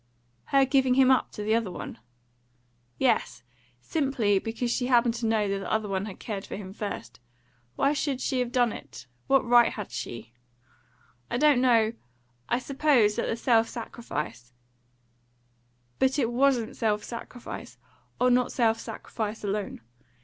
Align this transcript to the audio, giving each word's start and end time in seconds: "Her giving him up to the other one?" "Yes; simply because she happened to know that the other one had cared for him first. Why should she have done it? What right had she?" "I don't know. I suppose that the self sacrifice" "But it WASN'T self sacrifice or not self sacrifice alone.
"Her 0.45 0.65
giving 0.65 0.95
him 0.95 1.11
up 1.11 1.31
to 1.33 1.43
the 1.43 1.53
other 1.53 1.69
one?" 1.69 1.99
"Yes; 2.97 3.43
simply 3.81 4.39
because 4.39 4.71
she 4.71 4.87
happened 4.87 5.13
to 5.13 5.27
know 5.27 5.47
that 5.47 5.59
the 5.59 5.71
other 5.71 5.87
one 5.87 6.05
had 6.05 6.17
cared 6.19 6.43
for 6.43 6.55
him 6.55 6.73
first. 6.73 7.19
Why 7.75 7.93
should 7.93 8.19
she 8.19 8.39
have 8.39 8.51
done 8.51 8.73
it? 8.73 9.05
What 9.27 9.45
right 9.45 9.71
had 9.73 9.91
she?" 9.91 10.33
"I 11.29 11.37
don't 11.37 11.61
know. 11.61 11.93
I 12.49 12.57
suppose 12.57 13.15
that 13.17 13.27
the 13.27 13.35
self 13.37 13.69
sacrifice" 13.69 14.53
"But 15.99 16.17
it 16.17 16.31
WASN'T 16.31 16.75
self 16.75 17.03
sacrifice 17.03 17.77
or 18.19 18.31
not 18.31 18.51
self 18.51 18.79
sacrifice 18.79 19.43
alone. 19.43 19.81